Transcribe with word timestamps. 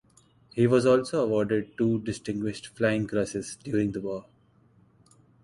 He 0.55 0.65
was 0.65 0.87
also 0.87 1.23
awarded 1.23 1.77
two 1.77 1.99
Distinguished 1.99 2.75
Flying 2.75 3.05
Crosses 3.05 3.55
during 3.63 3.91
the 3.91 4.01
war. 4.01 4.25